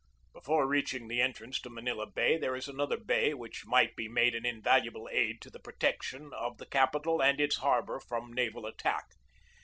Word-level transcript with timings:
Before 0.33 0.65
reaching 0.67 1.07
the 1.07 1.21
entrance 1.21 1.61
to 1.61 1.69
Manila 1.69 2.07
Bay 2.07 2.35
there 2.35 2.55
is 2.55 2.67
another 2.67 2.97
bay 2.97 3.35
which 3.35 3.67
might 3.67 3.95
be 3.95 4.07
made 4.07 4.33
an 4.33 4.47
invaluable 4.47 5.07
aid 5.11 5.43
to 5.43 5.51
the 5.51 5.59
protection 5.59 6.31
of 6.33 6.57
the 6.57 6.65
capital 6.65 7.21
and 7.21 7.39
its 7.39 7.57
harbor 7.57 7.99
from 7.99 8.33
naval 8.33 8.65
attack. 8.65 9.11